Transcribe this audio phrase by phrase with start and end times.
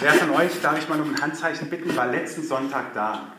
[0.00, 3.32] Wer von euch, darf ich mal um ein Handzeichen bitten, war letzten Sonntag da?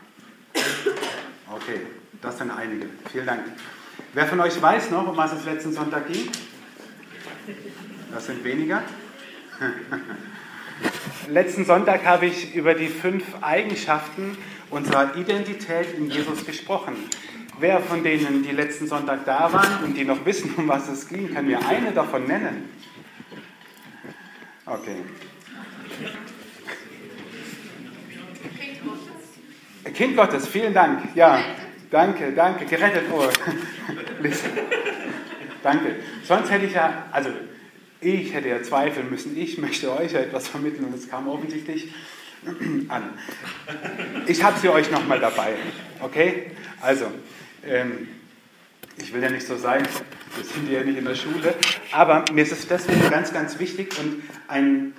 [1.52, 1.80] Okay,
[2.20, 2.86] das sind einige.
[3.10, 3.40] Vielen Dank.
[4.12, 6.30] Wer von euch weiß noch, um was es letzten Sonntag ging?
[8.12, 8.80] Das sind weniger.
[11.28, 14.38] letzten Sonntag habe ich über die fünf Eigenschaften
[14.70, 16.94] unserer Identität in Jesus gesprochen.
[17.58, 21.08] Wer von denen, die letzten Sonntag da waren und die noch wissen, um was es
[21.08, 22.68] ging, kann mir eine davon nennen?
[24.64, 24.98] Okay.
[29.90, 31.14] Kind Gottes, vielen Dank.
[31.14, 31.40] Ja,
[31.90, 32.66] danke, danke.
[32.66, 33.04] Gerettet.
[33.12, 33.24] Oh.
[35.62, 35.96] danke.
[36.24, 37.30] Sonst hätte ich ja, also
[38.00, 39.36] ich hätte ja zweifeln müssen.
[39.36, 41.92] Ich möchte euch ja etwas vermitteln und es kam offensichtlich
[42.88, 43.10] an.
[44.26, 45.54] Ich habe sie euch nochmal dabei.
[46.00, 46.52] Okay?
[46.80, 47.06] Also,
[47.66, 48.08] ähm,
[48.98, 49.86] ich will ja nicht so sein,
[50.36, 51.54] wir sind ja nicht in der Schule,
[51.92, 54.92] aber mir ist es deswegen ganz, ganz wichtig und ein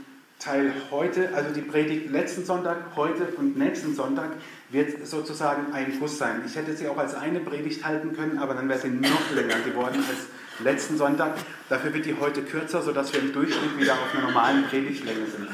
[0.44, 4.32] Teil heute, also die Predigt letzten Sonntag, heute und nächsten Sonntag,
[4.72, 6.42] wird sozusagen ein Guss sein.
[6.46, 9.60] Ich hätte sie auch als eine Predigt halten können, aber dann wäre sie noch länger
[9.60, 11.36] geworden als letzten Sonntag.
[11.70, 15.48] Dafür wird die heute kürzer, sodass wir im Durchschnitt wieder auf einer normalen Predigtlänge sind.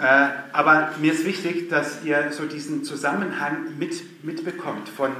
[0.00, 5.10] Äh, aber mir ist wichtig, dass ihr so diesen Zusammenhang mit, mitbekommt von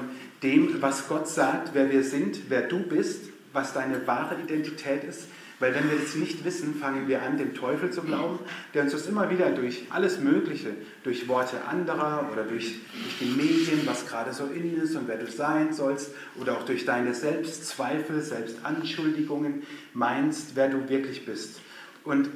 [0.45, 5.25] dem, was Gott sagt, wer wir sind, wer du bist, was deine wahre Identität ist,
[5.61, 8.39] weil wenn wir das nicht wissen, fangen wir an, dem Teufel zu glauben,
[8.73, 10.71] der uns das immer wieder durch alles Mögliche,
[11.05, 15.19] durch Worte anderer oder durch, durch die Medien, was gerade so in ist und wer
[15.19, 21.61] du sein sollst, oder auch durch deine Selbstzweifel, Selbstanschuldigungen meinst, wer du wirklich bist.
[22.05, 22.31] Und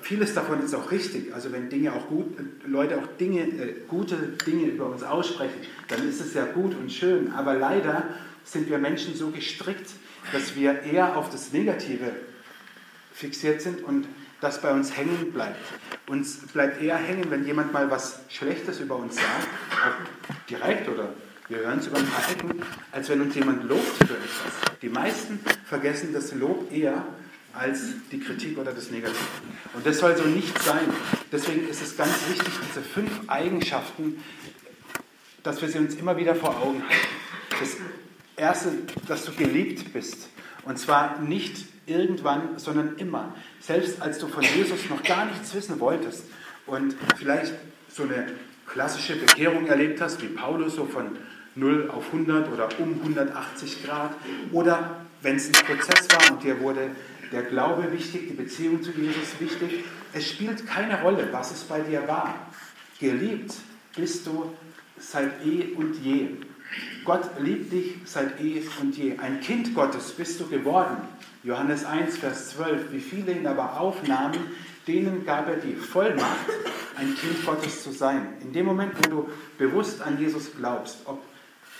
[0.00, 1.34] vieles davon ist auch richtig.
[1.34, 2.34] Also wenn Dinge auch gut,
[2.66, 6.90] Leute auch Dinge, äh, gute Dinge über uns aussprechen, dann ist es ja gut und
[6.90, 7.32] schön.
[7.32, 8.04] Aber leider
[8.44, 9.90] sind wir Menschen so gestrickt,
[10.32, 12.12] dass wir eher auf das Negative
[13.12, 14.06] fixiert sind und
[14.40, 15.60] das bei uns hängen bleibt.
[16.08, 19.48] Uns bleibt eher hängen, wenn jemand mal was Schlechtes über uns sagt,
[20.50, 21.10] direkt oder
[21.48, 24.80] wir hören es über ein paar Ecken, als wenn uns jemand lobt für etwas.
[24.80, 27.04] Die meisten vergessen das Lob eher
[27.52, 27.80] als
[28.10, 29.18] die Kritik oder das Negative.
[29.74, 30.88] Und das soll so nicht sein.
[31.30, 34.22] Deswegen ist es ganz wichtig, diese fünf Eigenschaften,
[35.42, 37.06] dass wir sie uns immer wieder vor Augen halten.
[37.60, 37.76] Das
[38.36, 38.72] erste,
[39.06, 40.28] dass du geliebt bist.
[40.64, 43.34] Und zwar nicht irgendwann, sondern immer.
[43.60, 46.24] Selbst als du von Jesus noch gar nichts wissen wolltest
[46.66, 47.52] und vielleicht
[47.88, 48.26] so eine
[48.66, 51.16] klassische Bekehrung erlebt hast, wie Paulus so von
[51.54, 54.14] 0 auf 100 oder um 180 Grad,
[54.52, 56.90] oder wenn es ein Prozess war und dir wurde
[57.32, 61.80] der Glaube wichtig, die Beziehung zu Jesus wichtig, es spielt keine Rolle, was es bei
[61.80, 62.34] dir war.
[63.00, 63.54] Geliebt
[63.96, 64.52] bist du
[64.98, 66.28] seit eh und je.
[67.04, 69.18] Gott liebt dich seit eh und je.
[69.18, 70.96] Ein Kind Gottes bist du geworden.
[71.42, 72.92] Johannes 1, Vers 12.
[72.92, 74.38] Wie viele ihn aber aufnahmen,
[74.86, 76.48] denen gab er die Vollmacht,
[76.96, 78.34] ein Kind Gottes zu sein.
[78.40, 81.22] In dem Moment, wo du bewusst an Jesus glaubst, ob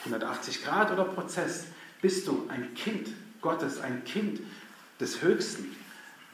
[0.05, 1.67] 180 Grad oder Prozess,
[2.01, 3.09] bist du ein Kind
[3.41, 4.41] Gottes, ein Kind
[5.01, 5.77] des Höchsten.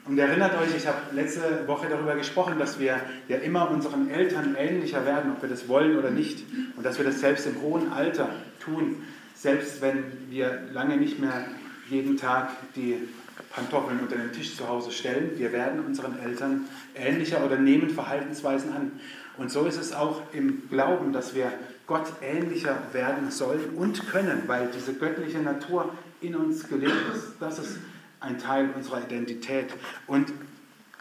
[0.07, 2.99] Und erinnert euch, ich habe letzte Woche darüber gesprochen, dass wir
[3.29, 6.45] ja immer unseren Eltern ähnlicher werden, ob wir das wollen oder nicht.
[6.77, 8.31] Und dass wir das selbst im hohen Alter
[8.69, 9.03] tun,
[9.35, 11.47] selbst wenn wir lange nicht mehr
[11.89, 13.09] jeden Tag die
[13.51, 15.33] Pantoffeln unter den Tisch zu Hause stellen.
[15.37, 18.93] Wir werden unseren Eltern ähnlicher oder nehmen Verhaltensweisen an.
[19.37, 21.53] Und so ist es auch im Glauben, dass wir
[21.87, 27.35] Gott ähnlicher werden sollen und können, weil diese göttliche Natur in uns gelebt ist.
[27.41, 27.79] Das ist
[28.21, 29.73] ein Teil unserer Identität.
[30.07, 30.33] Und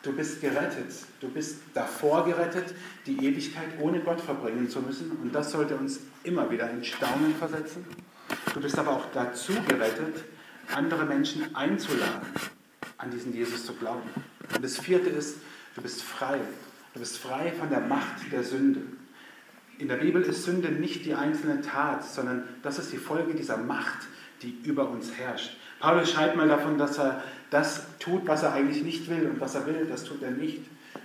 [0.07, 0.93] du bist gerettet.
[1.19, 2.73] Du bist davor gerettet,
[3.05, 5.11] die Ewigkeit ohne Gott verbringen zu müssen.
[5.11, 7.85] Und das sollte uns immer wieder in Staunen versetzen.
[8.53, 10.23] Du bist aber auch dazu gerettet,
[10.73, 12.27] andere Menschen einzuladen,
[12.97, 14.09] an diesen Jesus zu glauben.
[14.55, 15.37] Und das vierte ist,
[15.75, 16.39] du bist frei.
[16.93, 18.81] Du bist frei von der Macht der Sünde.
[19.77, 23.57] In der Bibel ist Sünde nicht die einzelne Tat, sondern das ist die Folge dieser
[23.57, 24.07] Macht,
[24.41, 25.57] die über uns herrscht.
[25.79, 29.55] Paulus schreibt mal davon, dass er das tut, was er eigentlich nicht will und was
[29.55, 30.61] er will, das tut er nicht.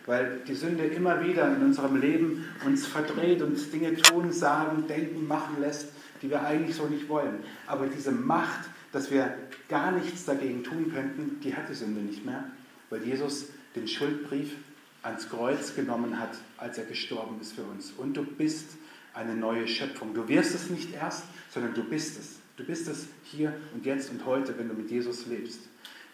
[0.07, 5.27] Weil die Sünde immer wieder in unserem Leben uns verdreht, uns Dinge tun, sagen, denken,
[5.27, 5.89] machen lässt,
[6.23, 7.41] die wir eigentlich so nicht wollen.
[7.67, 9.37] Aber diese Macht, dass wir
[9.69, 12.45] gar nichts dagegen tun könnten, die hat die Sünde nicht mehr,
[12.91, 13.47] weil Jesus
[13.77, 14.53] den Schuldbrief
[15.03, 17.93] ans Kreuz genommen hat, als er gestorben ist für uns.
[17.93, 18.71] Und du bist
[19.15, 20.15] eine neue Schöpfung.
[20.15, 22.39] Du wirst es nicht erst, sondern du bist es.
[22.57, 25.61] Du bist es hier und jetzt und heute, wenn du mit Jesus lebst.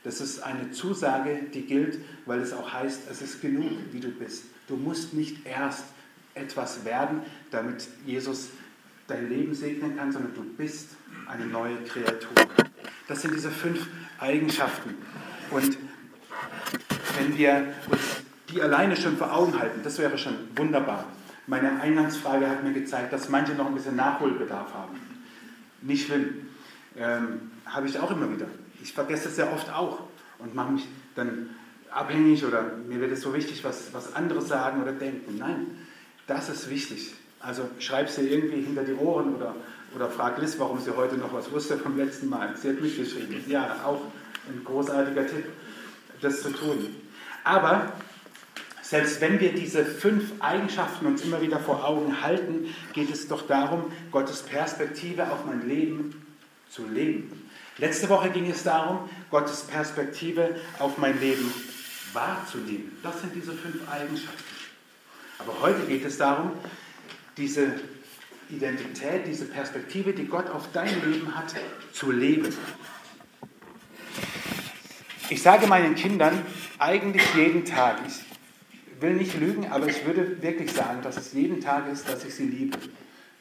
[0.05, 4.09] Das ist eine Zusage, die gilt, weil es auch heißt, es ist genug, wie du
[4.09, 4.45] bist.
[4.69, 5.85] Du musst nicht erst
[6.35, 8.51] etwas werden, damit Jesus
[9.07, 10.91] dein Leben segnen kann, sondern du bist
[11.27, 12.35] eine neue Kreatur.
[13.09, 13.87] Das sind diese fünf
[14.19, 14.95] Eigenschaften.
[15.51, 15.79] Und
[17.19, 18.01] wenn wir uns
[18.51, 21.05] die alleine schon vor Augen halten, das wäre schon wunderbar.
[21.47, 25.01] Meine Eingangsfrage hat mir gezeigt, dass manche noch ein bisschen Nachholbedarf haben.
[25.83, 26.49] Nicht schlimm.
[26.97, 28.47] Ähm, Habe ich auch immer wieder.
[28.83, 30.01] Ich vergesse es sehr oft auch
[30.39, 31.51] und mache mich dann
[31.91, 35.39] abhängig oder mir wird es so wichtig, was, was andere sagen oder denken.
[35.39, 35.67] Nein,
[36.27, 37.15] das ist wichtig.
[37.41, 39.55] Also schreib sie irgendwie hinter die Ohren oder,
[39.95, 42.57] oder frag Liz, warum sie heute noch was wusste vom letzten Mal.
[42.57, 43.43] Sie hat mitgeschrieben.
[43.49, 44.01] Ja, auch
[44.49, 45.45] ein großartiger Tipp,
[46.21, 46.95] das zu tun.
[47.45, 47.93] Aber
[48.83, 53.47] selbst wenn wir diese fünf Eigenschaften uns immer wieder vor Augen halten, geht es doch
[53.47, 56.27] darum, Gottes Perspektive auf mein Leben
[56.71, 57.48] zu leben.
[57.79, 61.53] Letzte Woche ging es darum, Gottes Perspektive auf mein Leben
[62.13, 62.99] wahrzunehmen.
[63.05, 64.43] Das sind diese fünf Eigenschaften.
[65.39, 66.53] Aber heute geht es darum,
[67.37, 67.75] diese
[68.51, 71.55] Identität, diese Perspektive, die Gott auf dein Leben hat,
[71.93, 72.53] zu leben.
[75.31, 76.45] Ich sage meinen Kindern
[76.81, 81.61] eigentlich jeden Tag, ich will nicht lügen, aber ich würde wirklich sagen, dass es jeden
[81.61, 82.79] Tag ist, dass ich sie liebe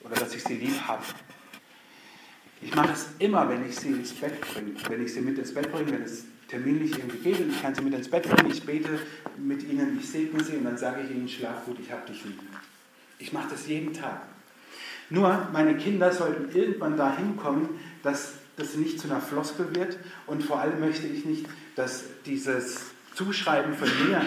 [0.01, 1.03] oder dass ich sie lieb habe.
[2.62, 5.54] Ich mache es immer, wenn ich sie ins Bett bringe, wenn ich sie mit ins
[5.54, 8.51] Bett bringe, wenn es terminlich irgendwie geht und ich kann sie mit ins Bett bringen,
[8.51, 9.00] ich bete
[9.38, 12.24] mit ihnen, ich segne sie und dann sage ich ihnen, schlaf gut, ich habe dich
[12.24, 12.39] lieb.
[13.19, 14.21] Ich mache das jeden Tag.
[15.09, 20.44] Nur, meine Kinder sollten irgendwann dahin kommen, dass das nicht zu einer Floskel wird und
[20.44, 21.45] vor allem möchte ich nicht,
[21.75, 22.81] dass dieses
[23.13, 24.21] Zuschreiben von mir,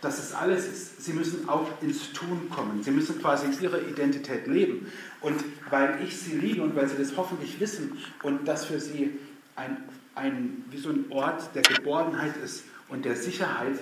[0.00, 1.04] dass es alles ist.
[1.04, 2.82] Sie müssen auch ins Tun kommen.
[2.82, 4.90] Sie müssen quasi ihre Identität leben.
[5.20, 9.18] Und weil ich sie liebe und weil sie das hoffentlich wissen und das für sie
[9.56, 9.76] ein,
[10.14, 13.78] ein, wie so ein Ort der Geborgenheit ist und der Sicherheit,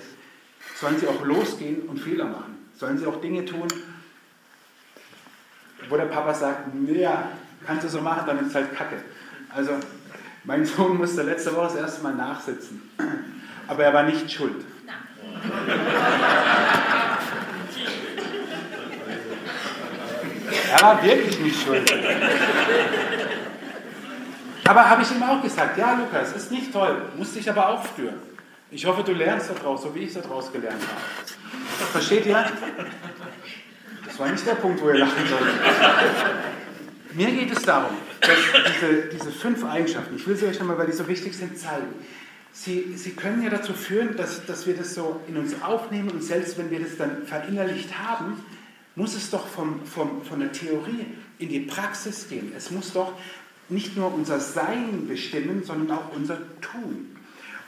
[0.75, 2.57] sollen sie auch losgehen und Fehler machen.
[2.75, 3.67] Sollen sie auch Dinge tun,
[5.89, 7.31] wo der Papa sagt, naja,
[7.65, 8.97] kannst du so machen, dann ist es halt Kacke.
[9.49, 9.71] Also
[10.43, 12.81] mein Sohn musste letzte Woche das erste Mal nachsitzen,
[13.67, 14.65] aber er war nicht schuld.
[20.71, 21.91] Er war wirklich nicht schuld.
[24.67, 27.85] Aber habe ich ihm auch gesagt, ja Lukas, ist nicht toll, musste ich aber auch
[27.85, 28.15] führen.
[28.69, 31.91] Ich hoffe, du lernst daraus, so wie ich daraus gelernt habe.
[31.91, 32.45] Versteht ihr?
[34.05, 35.55] Das war nicht der Punkt, wo ihr lachen solltet.
[37.13, 38.37] Mir geht es darum, dass
[38.73, 41.93] diese, diese fünf Eigenschaften, ich will sie euch nochmal, weil die so wichtig sind, zeigen.
[42.59, 46.23] Sie, sie können ja dazu führen, dass, dass wir das so in uns aufnehmen und
[46.23, 48.43] selbst wenn wir das dann verinnerlicht haben,
[48.95, 51.05] muss es doch vom, vom, von der Theorie
[51.37, 52.51] in die Praxis gehen.
[52.57, 53.13] Es muss doch
[53.69, 57.15] nicht nur unser Sein bestimmen, sondern auch unser Tun.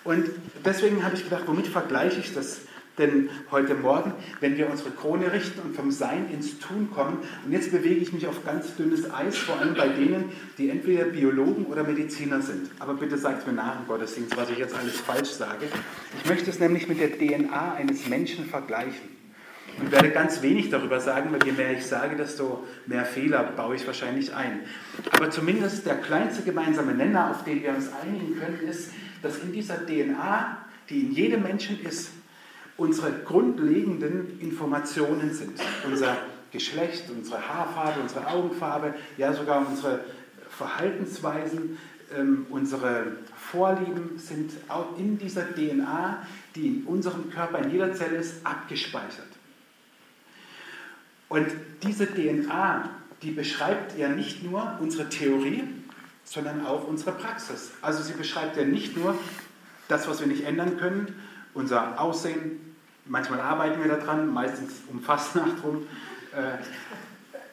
[0.04, 0.26] Und
[0.66, 2.62] deswegen habe ich gedacht, womit vergleiche ich das
[3.00, 7.19] denn heute Morgen, wenn wir unsere Krone richten und vom Sein ins Tun kommen?
[7.46, 10.25] Und jetzt bewege ich mich auf ganz dünnes Eis, vor allem bei denen,
[10.57, 12.69] die entweder Biologen oder Mediziner sind.
[12.80, 15.66] Aber bitte sagt mir nach im Gottesdienst, was ich jetzt alles falsch sage.
[16.22, 19.19] Ich möchte es nämlich mit der DNA eines Menschen vergleichen.
[19.80, 23.75] Und werde ganz wenig darüber sagen, weil je mehr ich sage, desto mehr Fehler baue
[23.75, 24.62] ich wahrscheinlich ein.
[25.12, 28.92] Aber zumindest der kleinste gemeinsame Nenner, auf den wir uns einigen können, ist,
[29.22, 30.57] dass in dieser DNA,
[30.90, 32.12] die in jedem Menschen ist,
[32.80, 35.60] unsere grundlegenden Informationen sind.
[35.86, 36.18] Unser
[36.52, 40.00] Geschlecht, unsere Haarfarbe, unsere Augenfarbe, ja sogar unsere
[40.50, 41.78] Verhaltensweisen,
[42.18, 48.18] ähm, unsere Vorlieben sind auch in dieser DNA, die in unserem Körper in jeder Zelle
[48.18, 49.28] ist, abgespeichert.
[51.28, 51.48] Und
[51.83, 52.90] diese DNA,
[53.21, 55.64] die beschreibt ja nicht nur unsere Theorie,
[56.24, 57.71] sondern auch unsere Praxis.
[57.81, 59.16] Also sie beschreibt ja nicht nur
[59.88, 61.14] das, was wir nicht ändern können,
[61.54, 62.69] unser Aussehen,
[63.09, 65.87] manchmal arbeiten wir daran, meistens um Fastnacht rum,
[66.33, 66.63] äh,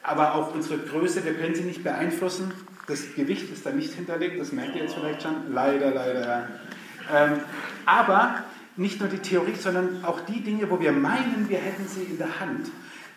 [0.03, 2.53] aber auch unsere Größe, wir können sie nicht beeinflussen.
[2.87, 5.53] Das Gewicht ist da nicht hinterlegt, das merkt ihr jetzt vielleicht schon.
[5.53, 6.47] Leider, leider.
[7.13, 7.39] Ähm,
[7.85, 8.43] aber
[8.77, 12.17] nicht nur die Theorie, sondern auch die Dinge, wo wir meinen, wir hätten sie in
[12.17, 12.69] der Hand,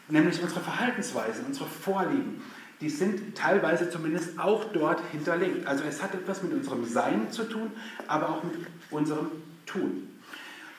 [0.09, 2.43] nämlich unsere Verhaltensweisen, unsere Vorlieben,
[2.81, 5.67] die sind teilweise zumindest auch dort hinterlegt.
[5.67, 7.71] Also es hat etwas mit unserem Sein zu tun,
[8.09, 8.55] aber auch mit
[8.91, 9.29] unserem
[9.67, 10.10] Tun.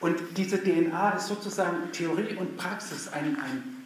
[0.02, 3.84] Und diese DNA ist sozusagen Theorie und Praxis, ein, ein,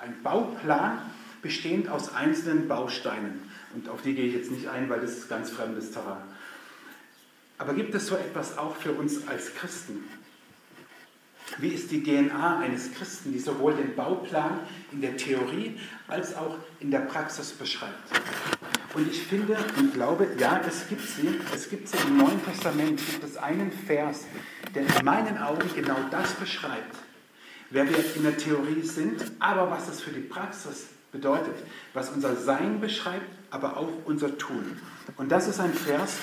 [0.00, 0.98] ein Bauplan
[1.40, 3.48] bestehend aus einzelnen Bausteinen.
[3.72, 6.22] Und auf die gehe ich jetzt nicht ein, weil das ist ganz fremdes Terrain.
[7.58, 10.02] Aber gibt es so etwas auch für uns als Christen?
[11.58, 14.58] Wie ist die DNA eines Christen, die sowohl den Bauplan
[14.90, 18.10] in der Theorie als auch in der Praxis beschreibt?
[18.94, 21.40] Und ich finde und glaube, ja, es gibt sie.
[21.54, 23.00] Es gibt sie im Neuen Testament.
[23.04, 24.24] Gibt es einen Vers,
[24.74, 26.96] der in meinen Augen genau das beschreibt.
[27.70, 31.54] Wer wir in der Theorie sind, aber was es für die Praxis bedeutet.
[31.94, 34.78] Was unser Sein beschreibt, aber auch unser Tun.
[35.16, 36.18] Und das ist ein Vers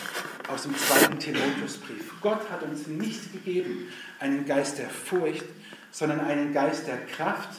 [0.47, 2.13] aus dem zweiten Timotheusbrief.
[2.21, 3.87] Gott hat uns nicht gegeben
[4.19, 5.45] einen Geist der Furcht,
[5.91, 7.49] sondern einen Geist der Kraft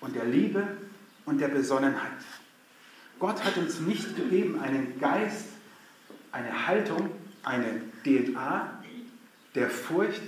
[0.00, 0.66] und der Liebe
[1.24, 2.12] und der Besonnenheit.
[3.18, 5.46] Gott hat uns nicht gegeben einen Geist,
[6.32, 7.10] eine Haltung,
[7.42, 8.70] eine DNA
[9.54, 10.22] der Furcht,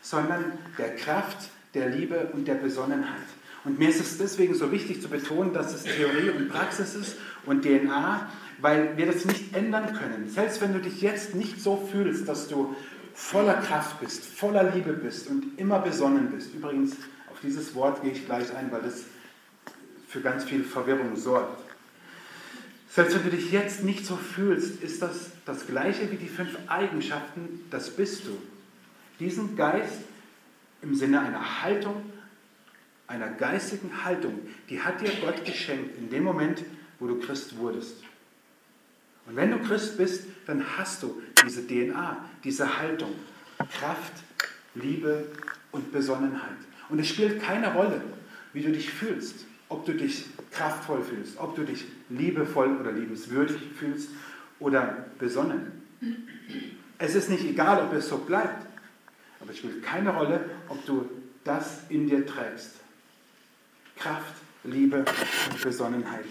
[0.00, 0.44] sondern
[0.78, 3.22] der Kraft, der Liebe und der Besonnenheit.
[3.64, 7.16] Und mir ist es deswegen so wichtig zu betonen, dass es Theorie und Praxis ist
[7.46, 8.28] und DNA,
[8.60, 10.28] weil wir das nicht ändern können.
[10.28, 12.74] Selbst wenn du dich jetzt nicht so fühlst, dass du
[13.14, 16.54] voller Kraft bist, voller Liebe bist und immer besonnen bist.
[16.54, 16.96] Übrigens,
[17.30, 19.04] auf dieses Wort gehe ich gleich ein, weil das
[20.08, 21.71] für ganz viel Verwirrung sorgt.
[22.94, 26.58] Selbst wenn du dich jetzt nicht so fühlst, ist das das gleiche wie die fünf
[26.66, 28.36] Eigenschaften, das bist du.
[29.18, 30.02] Diesen Geist
[30.82, 32.02] im Sinne einer Haltung,
[33.06, 36.64] einer geistigen Haltung, die hat dir Gott geschenkt in dem Moment,
[36.98, 37.96] wo du Christ wurdest.
[39.24, 43.14] Und wenn du Christ bist, dann hast du diese DNA, diese Haltung,
[43.56, 44.12] Kraft,
[44.74, 45.28] Liebe
[45.70, 46.58] und Besonnenheit.
[46.90, 48.02] Und es spielt keine Rolle,
[48.52, 53.56] wie du dich fühlst, ob du dich kraftvoll fühlst, ob du dich liebevoll oder liebenswürdig
[53.74, 54.10] fühlst
[54.60, 55.72] oder besonnen.
[56.98, 58.66] Es ist nicht egal, ob es so bleibt,
[59.40, 61.08] aber es spielt keine Rolle, ob du
[61.42, 62.76] das in dir trägst.
[63.96, 66.26] Kraft, Liebe und Besonnenheit.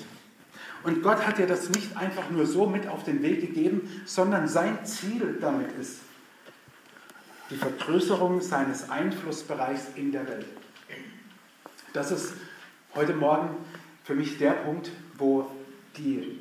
[0.83, 4.48] Und Gott hat dir das nicht einfach nur so mit auf den Weg gegeben, sondern
[4.48, 6.00] sein Ziel damit ist
[7.50, 10.45] die Vergrößerung seines Einflussbereichs in der Welt.
[11.91, 12.33] Das ist
[12.95, 13.55] heute Morgen
[14.03, 15.50] für mich der Punkt, wo,
[15.98, 16.39] die,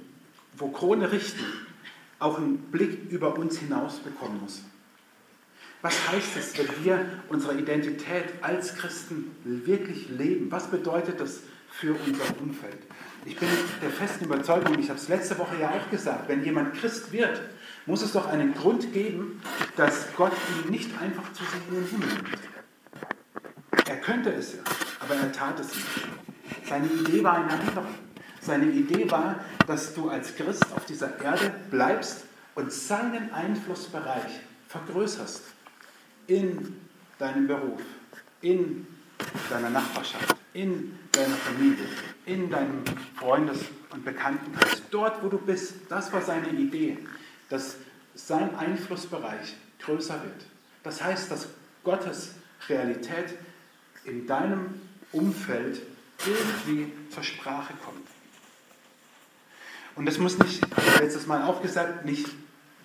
[0.57, 1.45] wo Krone richten
[2.19, 4.62] auch einen Blick über uns hinaus bekommen muss.
[5.83, 10.50] Was heißt es, wenn wir unsere Identität als Christen wirklich leben?
[10.50, 11.40] Was bedeutet das
[11.71, 12.78] für unser Umfeld?
[13.25, 13.49] Ich bin
[13.80, 17.40] der festen Überzeugung, ich habe es letzte Woche ja auch gesagt, wenn jemand Christ wird,
[17.87, 19.40] muss es doch einen Grund geben,
[19.76, 20.33] dass Gott
[20.64, 22.38] ihn nicht einfach zu sich in den Himmel nimmt.
[23.88, 24.61] Er könnte es ja,
[25.00, 25.87] aber er tat es nicht.
[26.69, 27.87] Seine Idee war eine andere.
[28.40, 29.37] Seine Idee war,
[29.67, 32.25] dass du als Christ auf dieser Erde bleibst
[32.55, 35.43] und seinen Einflussbereich vergrößerst
[36.26, 36.81] in
[37.19, 37.81] deinem Beruf,
[38.40, 38.87] in
[39.50, 41.85] deiner Nachbarschaft, in deiner Familie,
[42.25, 42.83] in deinem
[43.17, 45.75] Freundes- und Bekanntenkreis, dort wo du bist.
[45.88, 46.99] Das war seine Idee,
[47.50, 47.76] dass
[48.14, 50.47] sein Einflussbereich größer wird.
[50.83, 51.49] Das heißt, dass
[51.85, 52.35] Gottes
[52.69, 53.35] Realität
[54.05, 54.81] in deinem
[55.12, 55.83] Umfeld
[56.27, 58.07] irgendwie zur Sprache kommt.
[59.97, 60.62] Und das muss nicht,
[61.00, 62.27] letztes Mal auch gesagt, nicht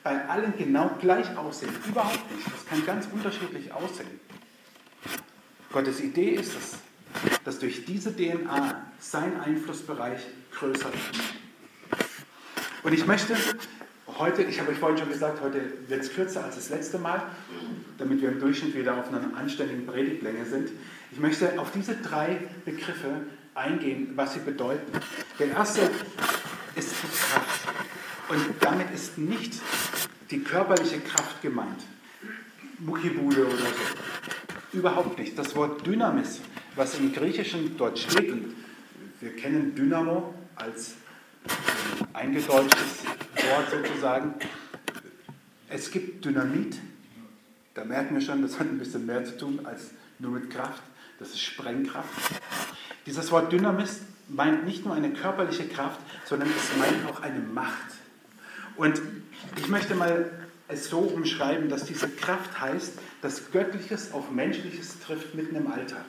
[0.04, 1.74] bei allen genau gleich aussehen.
[1.88, 2.46] Überhaupt nicht.
[2.46, 4.20] Das kann ganz unterschiedlich aussehen.
[5.72, 6.77] Gottes Idee ist es,
[7.44, 10.22] dass durch diese DNA sein Einflussbereich
[10.58, 11.20] größer wird.
[12.84, 13.36] Und ich möchte
[14.20, 17.24] heute, ich habe euch vorhin schon gesagt, heute wird es kürzer als das letzte Mal,
[17.98, 20.70] damit wir im Durchschnitt wieder auf einer anständigen Predigtlänge sind.
[21.15, 23.22] Ich möchte auf diese drei Begriffe
[23.55, 24.91] eingehen, was sie bedeuten.
[25.39, 25.89] Der erste
[26.75, 27.67] ist die Kraft.
[28.27, 29.53] Und damit ist nicht
[30.29, 31.81] die körperliche Kraft gemeint.
[32.79, 34.77] Muckibude oder so.
[34.77, 35.39] Überhaupt nicht.
[35.39, 36.41] Das Wort Dynamis
[36.75, 38.53] was im Griechischen dort steht, und
[39.22, 40.95] wir kennen Dynamo als
[42.13, 44.34] eingedeutschtes Wort sozusagen.
[45.69, 46.77] Es gibt Dynamit,
[47.74, 50.81] da merken wir schon, das hat ein bisschen mehr zu tun als nur mit Kraft,
[51.19, 52.10] das ist Sprengkraft.
[53.05, 57.93] Dieses Wort Dynamis meint nicht nur eine körperliche Kraft, sondern es meint auch eine Macht.
[58.75, 59.01] Und
[59.57, 60.31] ich möchte mal
[60.67, 66.03] es so umschreiben, dass diese Kraft heißt, dass Göttliches auf Menschliches trifft mitten im Alltag.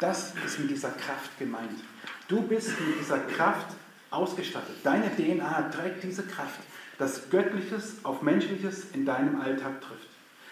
[0.00, 1.80] Das ist mit dieser Kraft gemeint.
[2.28, 3.66] Du bist mit dieser Kraft
[4.10, 4.76] ausgestattet.
[4.84, 6.60] Deine DNA trägt diese Kraft,
[6.98, 10.08] dass Göttliches auf Menschliches in deinem Alltag trifft.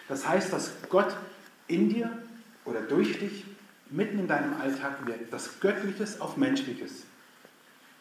[0.09, 1.15] Das heißt, dass Gott
[1.67, 2.09] in dir
[2.65, 3.45] oder durch dich
[3.93, 5.31] mitten in deinem Alltag wirkt.
[5.31, 7.03] Das Göttliches auf Menschliches.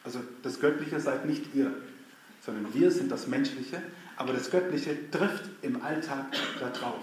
[0.04, 1.72] Also das Göttliche seid nicht ihr,
[2.44, 3.80] sondern wir sind das Menschliche,
[4.16, 6.26] aber das Göttliche trifft im Alltag
[6.58, 7.02] darauf.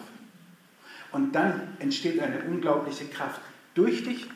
[1.11, 3.41] Und dann entsteht eine unglaubliche Kraft
[3.73, 4.27] durch dich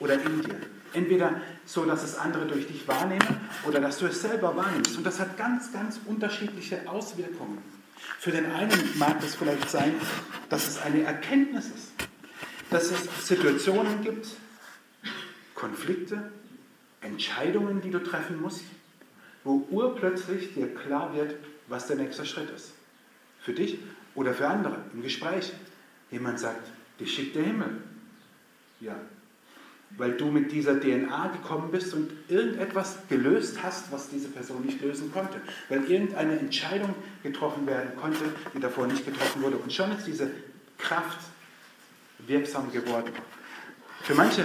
[0.00, 0.56] oder in dir.
[0.92, 4.96] Entweder so, dass es andere durch dich wahrnehmen oder dass du es selber wahrnimmst.
[4.96, 7.58] Und das hat ganz, ganz unterschiedliche Auswirkungen.
[8.18, 9.94] Für den einen mag es vielleicht sein,
[10.48, 11.89] dass es eine Erkenntnis ist,
[12.70, 14.26] dass es Situationen gibt,
[15.54, 16.30] Konflikte,
[17.00, 18.64] Entscheidungen, die du treffen musst,
[19.44, 21.34] wo urplötzlich dir klar wird,
[21.68, 22.72] was der nächste Schritt ist.
[23.40, 23.78] Für dich
[24.14, 25.52] oder für andere im Gespräch.
[26.10, 26.66] Jemand sagt,
[26.98, 27.78] dich schickt der Himmel.
[28.80, 28.96] Ja.
[29.96, 34.80] Weil du mit dieser DNA gekommen bist und irgendetwas gelöst hast, was diese Person nicht
[34.80, 35.40] lösen konnte.
[35.68, 38.24] Weil irgendeine Entscheidung getroffen werden konnte,
[38.54, 39.56] die davor nicht getroffen wurde.
[39.56, 40.30] Und schon ist diese
[40.78, 41.18] Kraft
[42.26, 43.12] wirksam geworden.
[44.02, 44.44] Für manche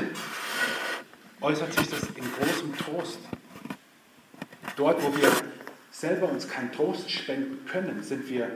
[1.42, 3.20] äußert sich das in großem Trost.
[4.76, 5.32] Dort, wo wir
[5.92, 8.52] selber uns keinen Trost spenden können, sind wir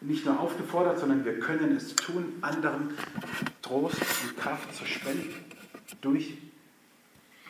[0.00, 2.96] nicht nur aufgefordert, sondern wir können es tun, anderen
[3.62, 5.34] Trost und Kraft zu spenden
[6.00, 6.34] durch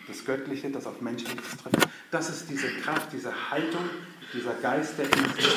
[0.06, 1.88] das Göttliche, das auf Menschliches trifft.
[2.10, 3.88] Das ist diese Kraft, diese Haltung,
[4.32, 5.52] dieser Geist, der in uns ist.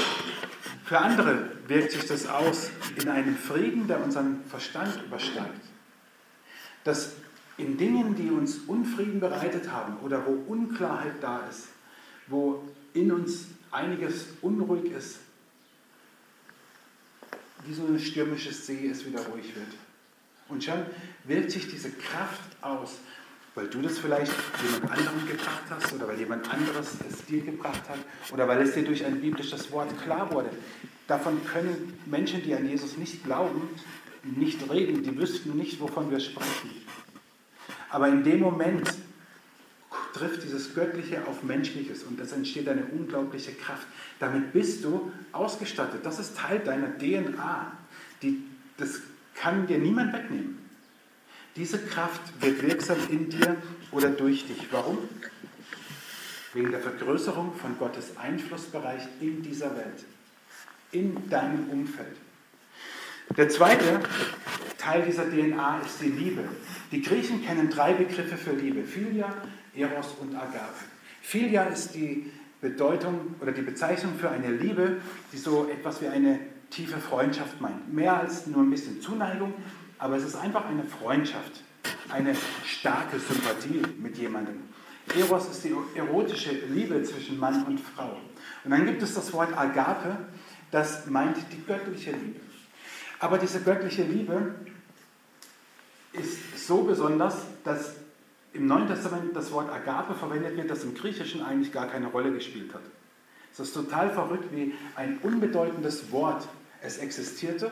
[0.85, 5.61] Für andere wirkt sich das aus in einem Frieden, der unseren Verstand übersteigt.
[6.83, 7.13] Dass
[7.57, 11.69] in Dingen, die uns Unfrieden bereitet haben oder wo Unklarheit da ist,
[12.27, 12.63] wo
[12.93, 15.19] in uns einiges unruhig ist,
[17.65, 19.67] wie so ein stürmisches See es wieder ruhig wird.
[20.47, 20.85] Und schon
[21.23, 22.97] wirkt sich diese Kraft aus,
[23.55, 27.81] weil du das vielleicht jemand anderem gebracht hast oder weil jemand anderes es dir gebracht
[27.87, 27.99] hat
[28.31, 30.49] oder weil es dir durch ein biblisches Wort klar wurde.
[31.07, 33.69] Davon können Menschen, die an Jesus nicht glauben,
[34.23, 35.03] nicht reden.
[35.03, 36.69] Die wüssten nicht, wovon wir sprechen.
[37.89, 38.93] Aber in dem Moment
[40.13, 43.87] trifft dieses Göttliche auf Menschliches und es entsteht eine unglaubliche Kraft.
[44.19, 46.05] Damit bist du ausgestattet.
[46.05, 47.71] Das ist Teil deiner DNA.
[48.21, 48.43] Die,
[48.77, 49.01] das
[49.35, 50.64] kann dir niemand wegnehmen.
[51.55, 53.55] Diese Kraft wird wirksam in dir
[53.91, 54.67] oder durch dich.
[54.71, 54.97] Warum?
[56.53, 60.05] Wegen der Vergrößerung von Gottes Einflussbereich in dieser Welt,
[60.91, 62.17] in deinem Umfeld.
[63.37, 64.01] Der zweite
[64.77, 66.43] Teil dieser DNA ist die Liebe.
[66.91, 69.33] Die Griechen kennen drei Begriffe für Liebe: Philia,
[69.73, 70.85] Eros und Agape.
[71.21, 72.31] Philia ist die
[72.61, 74.97] Bedeutung oder die Bezeichnung für eine Liebe,
[75.31, 77.93] die so etwas wie eine tiefe Freundschaft meint.
[77.93, 79.53] Mehr als nur ein bisschen Zuneigung,
[80.05, 81.63] aber es ist einfach eine Freundschaft,
[82.09, 84.61] eine starke Sympathie mit jemandem.
[85.17, 88.19] Eros ist die erotische Liebe zwischen Mann und Frau.
[88.63, 90.15] Und dann gibt es das Wort Agape,
[90.69, 92.39] das meint die göttliche Liebe.
[93.19, 94.53] Aber diese göttliche Liebe
[96.13, 97.95] ist so besonders, dass
[98.53, 102.31] im Neuen Testament das Wort Agape verwendet wird, das im Griechischen eigentlich gar keine Rolle
[102.31, 102.83] gespielt hat.
[103.51, 106.47] Es ist total verrückt, wie ein unbedeutendes Wort
[106.83, 107.71] es existierte,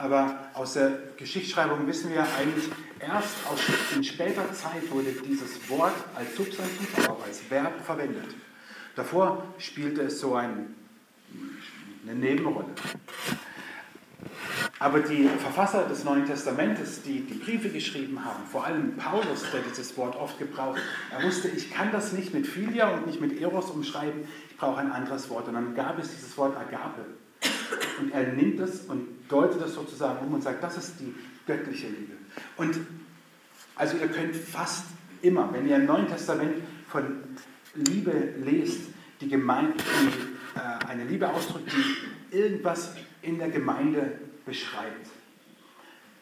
[0.00, 3.60] aber aus der Geschichtsschreibung wissen wir eigentlich, erst aus,
[3.94, 8.34] in später Zeit wurde dieses Wort als Substantiv, aber auch als Verb verwendet.
[8.96, 10.74] Davor spielte es so ein,
[12.06, 12.66] eine Nebenrolle.
[14.78, 19.60] Aber die Verfasser des Neuen Testamentes, die die Briefe geschrieben haben, vor allem Paulus, der
[19.60, 23.38] dieses Wort oft gebraucht, er wusste, ich kann das nicht mit Philia und nicht mit
[23.38, 25.48] Eros umschreiben, ich brauche ein anderes Wort.
[25.48, 27.04] Und dann gab es dieses Wort Agape.
[28.00, 31.14] Und er nimmt es und deutet es sozusagen um und sagt, das ist die
[31.46, 32.14] göttliche Liebe.
[32.56, 32.78] Und
[33.76, 34.84] also ihr könnt fast
[35.22, 36.56] immer, wenn ihr im Neuen Testament
[36.88, 37.22] von
[37.74, 38.80] Liebe lest,
[39.20, 44.12] die Gemeinde, die, äh, eine Liebe ausdrückt, die irgendwas in der Gemeinde
[44.44, 45.08] beschreibt.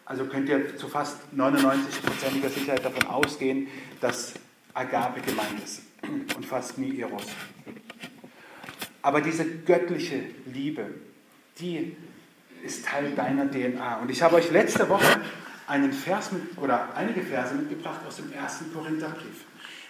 [0.05, 3.69] Also könnt ihr zu fast 99%iger Sicherheit davon ausgehen,
[4.01, 4.35] dass
[4.75, 5.83] Agape gemeint ist
[6.37, 7.27] und fast nie Eros.
[9.03, 10.87] Aber diese göttliche Liebe,
[11.61, 11.97] die
[12.65, 13.99] ist Teil deiner DNA.
[14.01, 15.21] Und ich habe euch letzte Woche
[15.67, 19.45] einen Vers mit, oder einige Verse mitgebracht aus dem ersten Korintherbrief.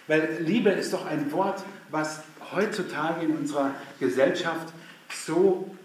[0.07, 4.73] Weil Liebe ist doch ein Wort, was heutzutage in unserer Gesellschaft
[5.13, 5.75] so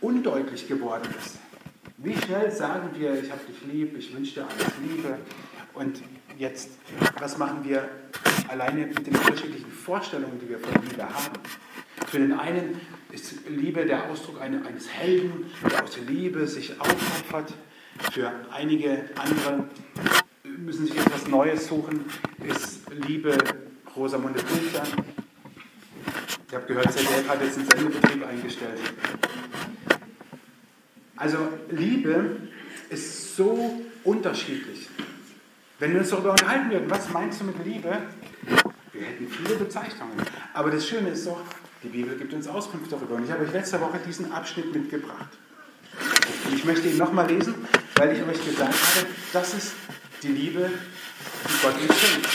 [0.00, 1.38] undeutlich geworden ist.
[1.98, 5.18] Wie schnell sagen wir, ich habe dich lieb, ich wünsche dir alles Liebe.
[5.74, 6.02] Und
[6.38, 6.70] jetzt,
[7.18, 7.88] was machen wir
[8.48, 11.38] alleine mit den unterschiedlichen Vorstellungen, die wir von Liebe haben?
[12.10, 12.80] Für den einen
[13.12, 17.54] ist Liebe der Ausdruck eines Helden, der aus Liebe sich aufopfert.
[18.10, 19.68] Für einige andere
[20.42, 22.04] müssen sich etwas Neues suchen,
[22.48, 23.38] ist Liebe
[23.94, 24.82] Rosamunde Pilcher.
[26.48, 28.80] Ich habe gehört, ZDF hat jetzt einen Sendebetrieb eingestellt.
[31.14, 31.38] Also
[31.70, 32.38] Liebe
[32.88, 34.88] ist so unterschiedlich.
[35.78, 37.98] Wenn wir uns darüber unterhalten würden, was meinst du mit Liebe?
[38.92, 40.16] Wir hätten viele Bezeichnungen.
[40.52, 41.40] Aber das Schöne ist doch,
[41.82, 43.14] die Bibel gibt uns Auskunft darüber.
[43.14, 45.28] Und ich habe euch letzte Woche diesen Abschnitt mitgebracht.
[46.46, 47.54] Und ich möchte ihn nochmal lesen,
[47.96, 49.72] weil ich euch gesagt habe, das ist
[50.22, 50.70] die Liebe,
[51.44, 52.28] die Gott uns schenkt.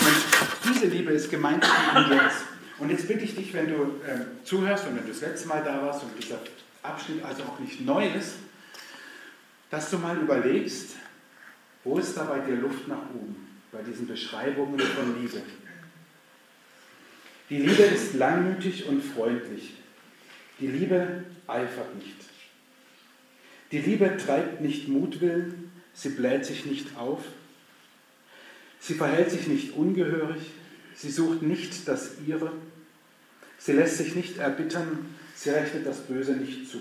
[0.00, 2.44] Und diese Liebe ist gemeint, in ist.
[2.78, 5.62] Und jetzt bitte ich dich, wenn du äh, zuhörst und wenn du das letzte Mal
[5.64, 6.38] da warst und dieser
[6.82, 8.34] Abschnitt also auch nicht neu ist,
[9.70, 10.96] dass du mal überlegst,
[11.84, 15.42] wo ist da bei dir Luft nach oben, bei diesen Beschreibungen von Liebe.
[17.50, 19.72] Die Liebe ist langmütig und freundlich.
[20.60, 22.16] Die Liebe eifert nicht.
[23.72, 27.22] Die Liebe treibt nicht Mutwillen, sie bläht sich nicht auf.
[28.80, 30.42] Sie verhält sich nicht ungehörig,
[30.94, 32.52] sie sucht nicht das Ihre.
[33.58, 36.78] Sie lässt sich nicht erbittern, sie rechnet das Böse nicht zu.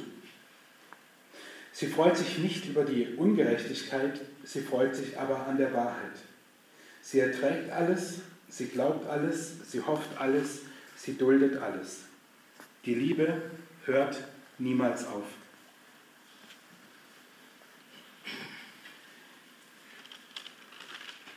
[1.71, 6.17] Sie freut sich nicht über die Ungerechtigkeit, sie freut sich aber an der Wahrheit.
[7.01, 10.61] Sie erträgt alles, sie glaubt alles, sie hofft alles,
[10.95, 12.05] sie duldet alles.
[12.85, 13.41] Die Liebe
[13.85, 14.23] hört
[14.57, 15.25] niemals auf.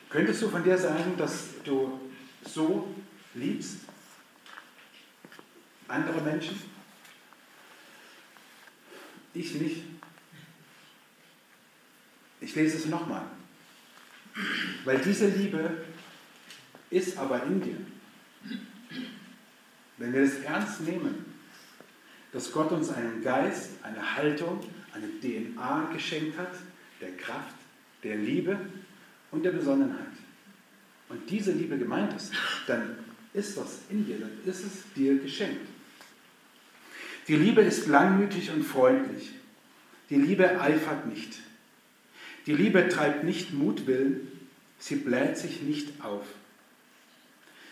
[0.09, 2.01] Könntest du von dir sagen, dass du
[2.44, 2.92] so
[3.35, 3.79] liebst?
[5.87, 6.61] Andere Menschen?
[9.35, 9.83] Ich nicht.
[12.40, 13.25] Ich lese es nochmal.
[14.85, 15.85] Weil diese Liebe
[16.90, 17.76] ist aber in dir.
[19.98, 21.24] Wenn wir es ernst nehmen,
[22.33, 24.61] dass Gott uns einen Geist, eine Haltung,
[24.92, 26.53] eine DNA geschenkt hat,
[27.00, 27.55] der Kraft,
[28.03, 28.59] der Liebe
[29.31, 30.07] und der Besonnenheit.
[31.09, 32.33] Und diese Liebe gemeint ist,
[32.66, 32.96] dann
[33.35, 35.66] ist das in dir, dann ist es dir geschenkt.
[37.29, 39.31] Die Liebe ist langmütig und freundlich.
[40.09, 41.38] Die Liebe eifert nicht.
[42.46, 44.26] Die Liebe treibt nicht Mutwillen,
[44.79, 46.24] sie bläht sich nicht auf.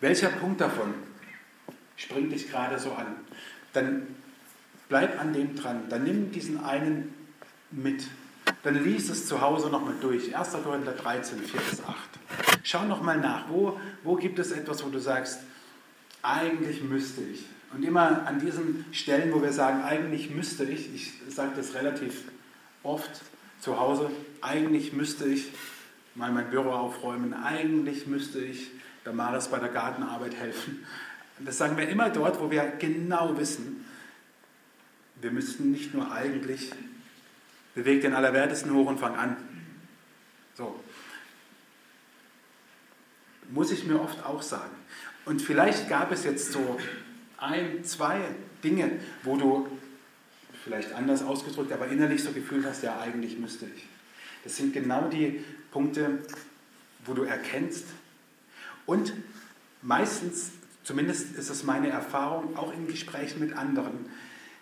[0.00, 0.94] Welcher Punkt davon
[1.96, 3.16] springt dich gerade so an?
[3.72, 4.06] Dann
[4.88, 5.88] bleib an dem dran.
[5.88, 7.14] Dann nimm diesen einen
[7.70, 8.06] mit.
[8.62, 10.36] Dann lies es zu Hause nochmal durch.
[10.36, 10.52] 1.
[10.62, 11.96] Korinther 13, 4 bis 8.
[12.62, 13.48] Schau nochmal nach.
[13.48, 15.40] Wo, wo gibt es etwas, wo du sagst,
[16.22, 17.44] eigentlich müsste ich.
[17.72, 22.24] Und immer an diesen Stellen, wo wir sagen, eigentlich müsste ich, ich sage das relativ
[22.82, 23.10] oft
[23.60, 25.52] zu Hause, eigentlich müsste ich
[26.14, 28.70] mal mein Büro aufräumen, eigentlich müsste ich
[29.08, 30.84] der Maris bei der Gartenarbeit helfen.
[31.38, 33.86] Das sagen wir immer dort, wo wir genau wissen,
[35.22, 36.70] wir müssten nicht nur eigentlich,
[37.74, 39.36] bewegt den Allerwertesten hoch und fang an.
[40.54, 40.78] So.
[43.48, 44.76] Muss ich mir oft auch sagen.
[45.24, 46.78] Und vielleicht gab es jetzt so
[47.38, 48.20] ein, zwei
[48.62, 49.68] Dinge, wo du
[50.64, 53.86] vielleicht anders ausgedrückt, aber innerlich so gefühlt hast, ja, eigentlich müsste ich.
[54.44, 56.18] Das sind genau die Punkte,
[57.06, 57.86] wo du erkennst,
[58.88, 59.12] und
[59.82, 64.06] meistens, zumindest ist es meine Erfahrung, auch in Gesprächen mit anderen,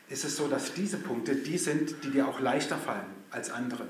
[0.09, 3.87] ist es so, dass diese Punkte die sind, die dir auch leichter fallen als andere.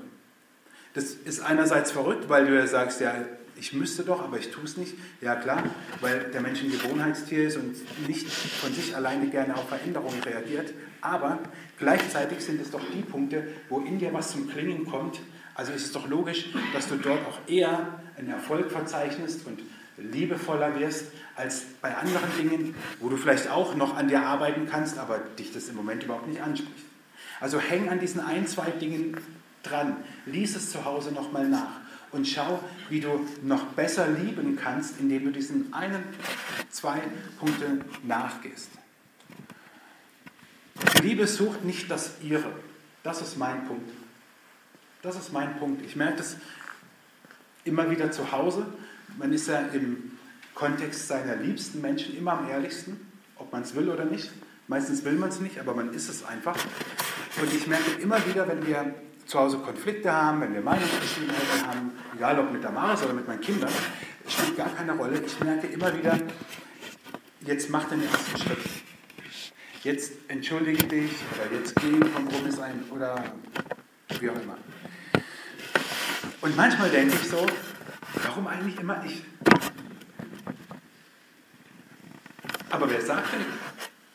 [0.93, 3.15] Das ist einerseits verrückt, weil du ja sagst, ja,
[3.55, 4.93] ich müsste doch, aber ich tue es nicht.
[5.21, 5.63] Ja klar,
[6.01, 7.75] weil der Mensch ein Gewohnheitstier ist und
[8.07, 10.71] nicht von sich alleine gerne auf Veränderungen reagiert.
[11.01, 11.39] Aber
[11.79, 15.19] gleichzeitig sind es doch die Punkte, wo in dir was zum Klingen kommt.
[15.55, 19.61] Also ist es doch logisch, dass du dort auch eher einen Erfolg verzeichnest und
[19.97, 21.05] liebevoller wirst
[21.35, 25.51] als bei anderen Dingen, wo du vielleicht auch noch an dir arbeiten kannst, aber dich
[25.51, 26.85] das im Moment überhaupt nicht anspricht.
[27.39, 29.17] Also häng an diesen ein, zwei Dingen
[29.63, 31.81] dran, lies es zu Hause nochmal nach
[32.11, 36.03] und schau, wie du noch besser lieben kannst, indem du diesen einen,
[36.69, 37.01] zwei
[37.39, 38.69] Punkte nachgehst.
[41.01, 42.51] Liebe sucht nicht das Ihre.
[43.03, 43.89] Das ist mein Punkt.
[45.01, 45.85] Das ist mein Punkt.
[45.85, 46.37] Ich merke das
[47.63, 48.65] immer wieder zu Hause,
[49.17, 50.11] man ist ja im
[50.53, 52.99] Kontext seiner liebsten Menschen immer am ehrlichsten,
[53.35, 54.31] ob man es will oder nicht.
[54.67, 56.57] Meistens will man es nicht, aber man ist es einfach.
[57.41, 61.91] Und ich merke immer wieder, wenn wir zu Hause Konflikte haben, wenn wir Meinungsverschiedenheiten haben,
[62.15, 63.69] egal ob mit der Maris oder mit meinen Kindern,
[64.27, 65.21] spielt gar keine Rolle.
[65.25, 66.19] Ich merke immer wieder,
[67.45, 68.57] jetzt mach den ersten Schritt.
[69.83, 73.23] Jetzt entschuldige dich oder jetzt geh einen Kompromiss ein oder
[74.19, 74.57] wie auch immer.
[76.41, 77.45] Und manchmal denke ich so,
[78.23, 79.23] Warum eigentlich immer ich?
[82.69, 83.45] Aber wer sagt denn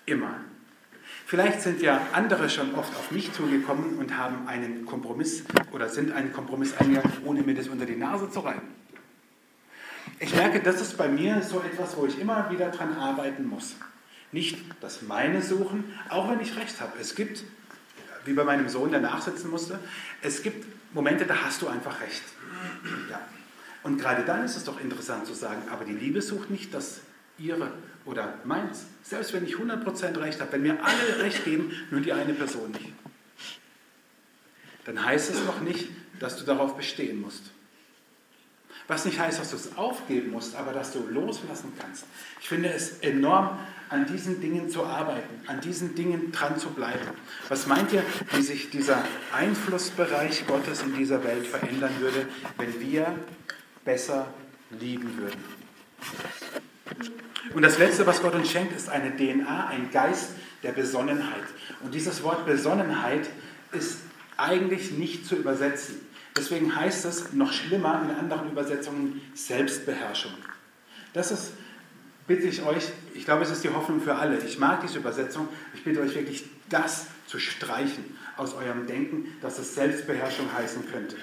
[0.07, 0.35] immer?
[1.27, 6.13] Vielleicht sind ja andere schon oft auf mich zugekommen und haben einen Kompromiss oder sind
[6.13, 8.69] einen Kompromiss eingegangen, ohne mir das unter die Nase zu reiben.
[10.19, 13.77] Ich merke, das ist bei mir so etwas, wo ich immer wieder dran arbeiten muss.
[14.31, 16.93] Nicht das meine suchen, auch wenn ich recht habe.
[17.01, 17.45] Es gibt,
[18.25, 19.79] wie bei meinem Sohn, der nachsitzen musste,
[20.21, 22.23] es gibt Momente, da hast du einfach recht.
[23.11, 23.21] Ja,
[23.83, 27.01] und gerade dann ist es doch interessant zu sagen, aber die Liebe sucht nicht das
[27.39, 27.73] ihre
[28.05, 28.85] oder meins.
[29.03, 32.71] Selbst wenn ich 100% recht habe, wenn mir alle recht geben, nur die eine Person
[32.71, 32.93] nicht.
[34.85, 37.43] Dann heißt es noch nicht, dass du darauf bestehen musst.
[38.89, 42.05] Was nicht heißt, dass du es aufgeben musst, aber dass du loslassen kannst.
[42.41, 47.07] Ich finde es enorm, an diesen Dingen zu arbeiten, an diesen Dingen dran zu bleiben.
[47.49, 53.15] Was meint ihr, wie sich dieser Einflussbereich Gottes in dieser Welt verändern würde, wenn wir
[53.85, 54.27] besser
[54.71, 55.43] lieben würden?
[57.55, 60.31] Und das Letzte, was Gott uns schenkt, ist eine DNA, ein Geist
[60.63, 61.45] der Besonnenheit.
[61.83, 63.29] Und dieses Wort Besonnenheit
[63.73, 63.99] ist
[64.37, 66.01] eigentlich nicht zu übersetzen.
[66.37, 70.33] Deswegen heißt es noch schlimmer in anderen Übersetzungen Selbstbeherrschung.
[71.13, 71.53] Das ist,
[72.27, 74.39] bitte ich euch, ich glaube, es ist die Hoffnung für alle.
[74.39, 75.49] Ich mag diese Übersetzung.
[75.75, 81.17] Ich bitte euch wirklich, das zu streichen aus eurem Denken, dass es Selbstbeherrschung heißen könnte.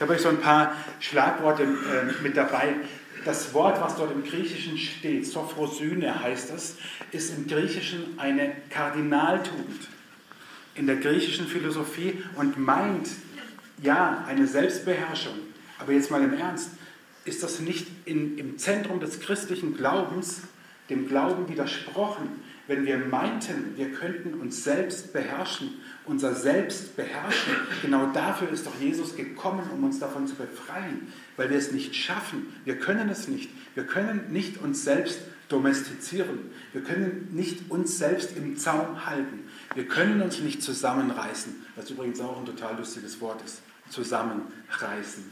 [0.00, 2.76] Ich habe euch so ein paar Schlagworte äh, mit dabei.
[3.26, 6.78] Das Wort, was dort im Griechischen steht, Sophrosyne heißt es,
[7.12, 9.88] ist im Griechischen eine Kardinaltugend
[10.74, 13.10] in der griechischen Philosophie und meint,
[13.82, 15.34] ja, eine Selbstbeherrschung.
[15.78, 16.70] Aber jetzt mal im Ernst,
[17.26, 20.44] ist das nicht in, im Zentrum des christlichen Glaubens,
[20.88, 27.52] dem Glauben widersprochen, wenn wir meinten, wir könnten uns selbst beherrschen, unser Selbst beherrschen.
[27.82, 31.96] Genau dafür ist doch Jesus gekommen, um uns davon zu befreien, weil wir es nicht
[31.96, 32.54] schaffen.
[32.64, 33.50] Wir können es nicht.
[33.74, 36.52] Wir können nicht uns selbst domestizieren.
[36.72, 39.40] Wir können nicht uns selbst im Zaum halten.
[39.74, 43.62] Wir können uns nicht zusammenreißen, was übrigens auch ein total lustiges Wort ist.
[43.88, 45.24] Zusammenreißen.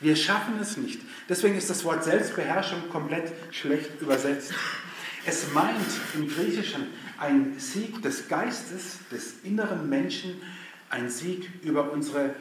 [0.00, 1.00] Wir schaffen es nicht.
[1.28, 4.52] Deswegen ist das Wort Selbstbeherrschung komplett schlecht übersetzt.
[5.24, 5.76] Es meint
[6.14, 6.86] im Griechischen
[7.18, 10.40] ein Sieg des Geistes, des inneren Menschen,
[10.90, 12.34] ein Sieg über unsere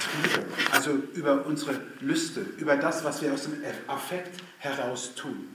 [0.00, 3.54] Triebe, also über unsere Lüste, über das, was wir aus dem
[3.86, 5.48] Affekt heraus tun.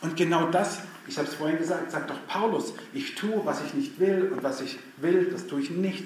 [0.00, 3.74] Und genau das, ich habe es vorhin gesagt, sagt doch Paulus, ich tue, was ich
[3.74, 6.04] nicht will und was ich will, das tue ich nicht.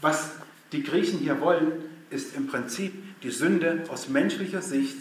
[0.00, 0.32] Was
[0.72, 1.72] die Griechen hier wollen,
[2.10, 4.96] ist im Prinzip die Sünde aus menschlicher Sicht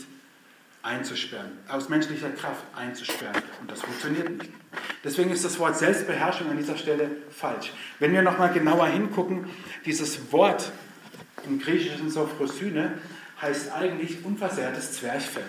[0.81, 3.41] einzusperren, aus menschlicher Kraft einzusperren.
[3.61, 4.51] Und das funktioniert nicht.
[5.03, 7.73] Deswegen ist das Wort Selbstbeherrschung an dieser Stelle falsch.
[7.99, 9.49] Wenn wir nochmal genauer hingucken,
[9.85, 10.71] dieses Wort
[11.45, 12.93] im griechischen Sophrosyne
[13.41, 15.43] heißt eigentlich unversehrtes Zwerchfell.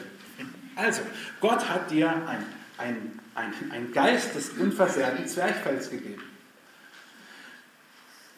[0.76, 1.02] Also,
[1.40, 2.44] Gott hat dir ein,
[2.78, 6.22] ein, ein, ein Geist des unversehrten Zwerchfells gegeben.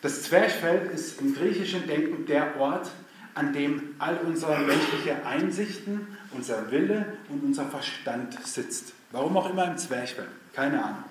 [0.01, 2.91] Das Zwerchfell ist im griechischen Denken der Ort,
[3.35, 8.93] an dem all unsere menschliche Einsichten, unser Wille und unser Verstand sitzt.
[9.11, 11.05] Warum auch immer im Zwerchfell, keine Ahnung.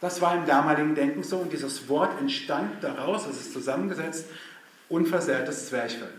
[0.00, 4.26] Das war im damaligen Denken so und dieses Wort entstand daraus, es ist zusammengesetzt,
[4.88, 6.12] unversehrtes Zwerchfell.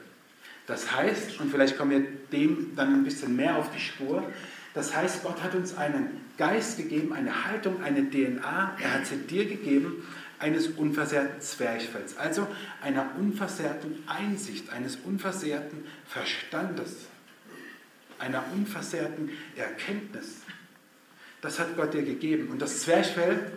[0.66, 4.24] Das heißt, und vielleicht kommen wir dem dann ein bisschen mehr auf die Spur,
[4.74, 9.18] das heißt, Gott hat uns einen Geist gegeben, eine Haltung, eine DNA, er hat sie
[9.18, 10.04] dir gegeben,
[10.40, 12.46] eines unversehrten Zwerchfells, also
[12.82, 17.08] einer unversehrten Einsicht, eines unversehrten Verstandes,
[18.20, 20.42] einer unversehrten Erkenntnis.
[21.42, 22.50] Das hat Gott dir gegeben.
[22.50, 23.52] Und das Zwerchfell,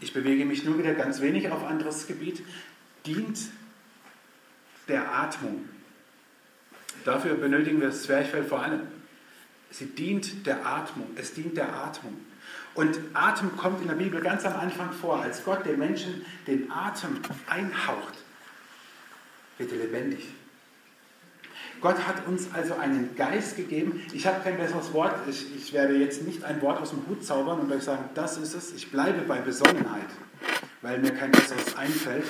[0.00, 2.42] ich bewege mich nur wieder ganz wenig auf anderes Gebiet,
[3.06, 3.38] dient
[4.88, 5.68] der Atmung.
[7.04, 8.82] Dafür benötigen wir das Zwerchfell vor allem.
[9.70, 11.08] Sie dient der Atmung.
[11.16, 12.18] Es dient der Atmung.
[12.74, 16.70] Und Atem kommt in der Bibel ganz am Anfang vor, als Gott den Menschen den
[16.70, 18.14] Atem einhaucht,
[19.58, 20.28] wird er lebendig.
[21.80, 24.02] Gott hat uns also einen Geist gegeben.
[24.12, 25.14] Ich habe kein besseres Wort.
[25.28, 28.36] Ich, ich, werde jetzt nicht ein Wort aus dem Hut zaubern und euch sagen, das
[28.36, 28.72] ist es.
[28.74, 30.08] Ich bleibe bei Besonnenheit,
[30.82, 32.24] weil mir kein besseres einfällt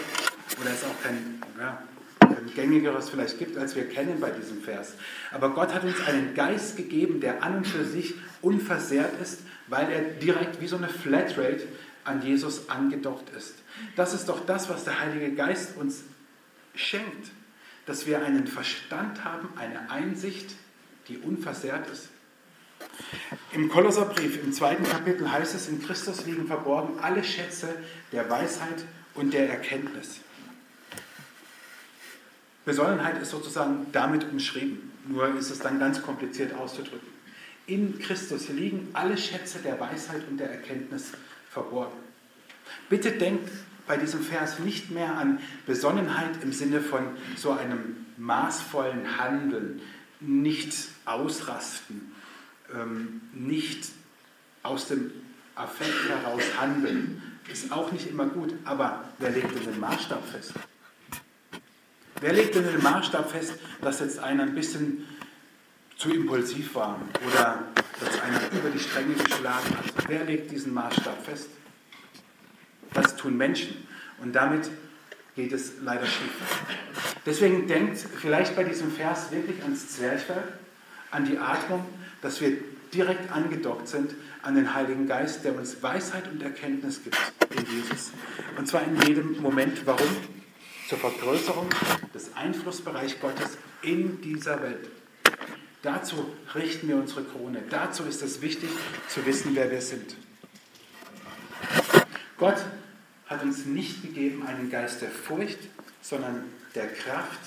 [0.61, 1.83] oder es auch kein, ja,
[2.21, 4.95] kein gängigeres vielleicht gibt, als wir kennen bei diesem Vers.
[5.33, 9.91] Aber Gott hat uns einen Geist gegeben, der an und für sich unversehrt ist weil
[9.91, 11.67] er direkt wie so eine Flatrate
[12.05, 13.55] an Jesus angedockt ist.
[13.97, 16.03] Das ist doch das, was der Heilige Geist uns
[16.75, 17.31] schenkt,
[17.91, 20.55] dass wir einen Verstand haben, eine Einsicht,
[21.09, 22.09] die unversehrt ist.
[23.53, 27.75] Im Kolosserbrief im zweiten Kapitel heißt es, in Christus liegen verborgen alle Schätze
[28.13, 30.21] der Weisheit und der Erkenntnis.
[32.65, 37.11] Besonnenheit ist sozusagen damit umschrieben, nur ist es dann ganz kompliziert auszudrücken
[37.71, 41.13] in Christus liegen alle Schätze der Weisheit und der Erkenntnis
[41.49, 41.99] verborgen.
[42.89, 43.49] Bitte denkt
[43.87, 47.05] bei diesem Vers nicht mehr an Besonnenheit im Sinne von
[47.37, 49.81] so einem maßvollen Handeln,
[50.21, 52.13] nicht ausrasten,
[52.75, 53.89] ähm, nicht
[54.63, 55.11] aus dem
[55.55, 57.23] Affekt heraus handeln.
[57.51, 60.53] Ist auch nicht immer gut, aber wer legt denn den Maßstab fest?
[62.21, 65.07] Wer legt denn den Maßstab fest, dass jetzt einer ein bisschen
[66.01, 67.65] zu impulsiv war oder
[68.01, 70.09] dass einer über die Stränge geschlagen hat.
[70.09, 71.49] Wer legt diesen Maßstab fest?
[72.95, 73.87] Das tun Menschen.
[74.23, 74.71] Und damit
[75.37, 76.31] geht es leider schief.
[77.25, 80.43] Deswegen denkt vielleicht bei diesem Vers wirklich ans Zwerchfell,
[81.11, 81.85] an die Atmung,
[82.23, 82.57] dass wir
[82.93, 87.17] direkt angedockt sind an den Heiligen Geist, der uns Weisheit und Erkenntnis gibt
[87.51, 88.13] in Jesus.
[88.57, 89.87] Und zwar in jedem Moment.
[89.87, 90.09] Warum?
[90.89, 91.69] Zur Vergrößerung
[92.13, 94.91] des Einflussbereichs Gottes in dieser Welt.
[95.83, 97.63] Dazu richten wir unsere Krone.
[97.71, 98.71] Dazu ist es wichtig
[99.09, 100.17] zu wissen, wer wir sind.
[102.41, 102.57] Gott
[103.27, 105.59] hat uns nicht gegeben einen Geist der Furcht,
[106.01, 107.39] sondern der Kraft,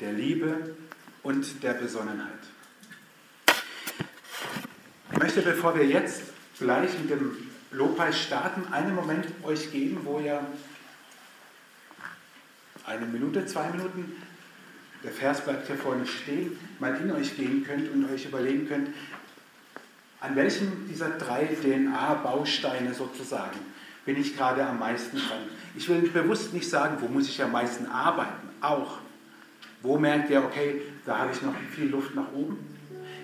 [0.00, 0.74] der Liebe
[1.22, 2.32] und der Besonnenheit.
[5.12, 6.22] Ich möchte, bevor wir jetzt
[6.58, 7.36] gleich mit dem
[7.70, 10.44] Lobpreis starten, einen Moment euch geben, wo ihr
[12.84, 14.20] eine Minute, zwei Minuten,
[15.04, 18.88] der Vers bleibt hier vorne stehen, mal in euch gehen könnt und euch überlegen könnt,
[20.18, 23.60] an welchem dieser drei DNA-Bausteine sozusagen
[24.04, 25.38] bin ich gerade am meisten dran.
[25.76, 28.98] Ich will bewusst nicht sagen, wo muss ich am meisten arbeiten, auch.
[29.82, 32.58] Wo merkt ihr, okay, da habe ich noch viel Luft nach oben?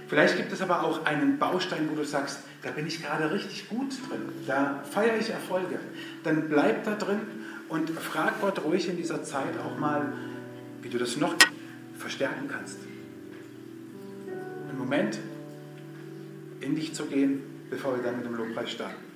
[0.09, 3.69] Vielleicht gibt es aber auch einen Baustein, wo du sagst, da bin ich gerade richtig
[3.69, 5.79] gut drin, da feiere ich Erfolge.
[6.25, 7.21] Dann bleib da drin
[7.69, 10.13] und frag Gott ruhig in dieser Zeit auch mal,
[10.83, 11.37] wie du das noch
[11.99, 12.79] verstärken kannst.
[14.69, 15.19] Einen Moment
[16.61, 19.09] in dich zu gehen, bevor wir dann mit dem Lobpreis starten.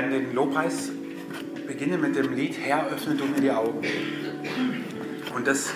[0.00, 0.90] Werden den Lobpreis
[1.66, 3.82] beginnen mit dem Lied Herr, öffne du mir die Augen.
[5.34, 5.72] Und das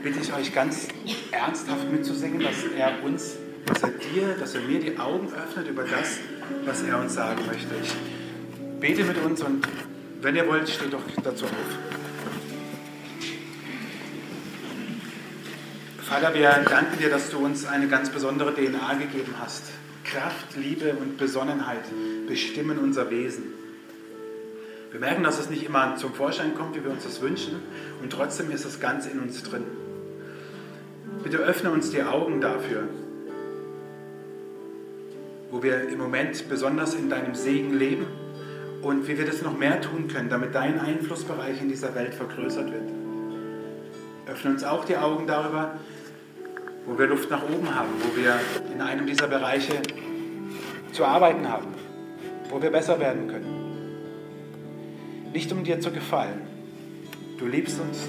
[0.00, 0.86] bitte ich euch ganz
[1.32, 3.32] ernsthaft mitzusingen, dass er uns,
[3.66, 6.18] dass er dir, dass er mir die Augen öffnet über das,
[6.64, 7.74] was er uns sagen möchte.
[7.82, 7.92] Ich
[8.78, 9.66] bete mit uns und
[10.20, 11.50] wenn ihr wollt, steht doch dazu auf.
[16.00, 19.64] Vater, wir danken dir, dass du uns eine ganz besondere DNA gegeben hast.
[20.12, 21.84] Kraft, Liebe und Besonnenheit
[22.28, 23.44] bestimmen unser Wesen.
[24.90, 27.62] Wir merken, dass es nicht immer zum Vorschein kommt, wie wir uns das wünschen,
[28.02, 29.62] und trotzdem ist es ganz in uns drin.
[31.24, 32.82] Bitte öffne uns die Augen dafür,
[35.50, 38.04] wo wir im Moment besonders in deinem Segen leben
[38.82, 42.70] und wie wir das noch mehr tun können, damit dein Einflussbereich in dieser Welt vergrößert
[42.70, 42.90] wird.
[44.26, 45.78] Öffne uns auch die Augen darüber,
[46.84, 48.38] wo wir Luft nach oben haben, wo wir
[48.74, 49.80] in einem dieser Bereiche
[50.92, 51.68] zu arbeiten haben,
[52.50, 53.62] wo wir besser werden können.
[55.32, 56.42] Nicht um dir zu gefallen.
[57.38, 58.08] Du liebst uns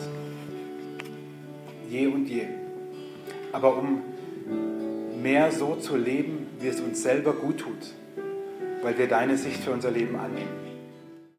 [1.89, 2.46] je und je.
[3.52, 4.02] Aber um
[5.22, 7.93] mehr so zu leben, wie es uns selber gut tut,
[8.82, 10.62] weil wir deine Sicht für unser Leben annehmen.